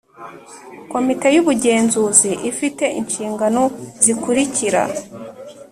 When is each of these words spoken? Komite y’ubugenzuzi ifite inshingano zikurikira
Komite 0.91 1.27
y’ubugenzuzi 1.35 2.31
ifite 2.51 2.85
inshingano 2.99 3.61
zikurikira 4.03 4.81